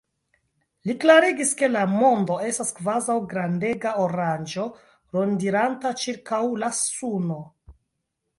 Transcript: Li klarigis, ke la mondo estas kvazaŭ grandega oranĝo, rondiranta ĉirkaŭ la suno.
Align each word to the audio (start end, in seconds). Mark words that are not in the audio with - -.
Li 0.89 0.93
klarigis, 1.01 1.51
ke 1.59 1.67
la 1.73 1.83
mondo 1.91 2.37
estas 2.51 2.71
kvazaŭ 2.79 3.17
grandega 3.35 3.93
oranĝo, 4.05 4.65
rondiranta 5.19 5.93
ĉirkaŭ 6.07 6.41
la 6.65 6.73
suno. 6.81 7.39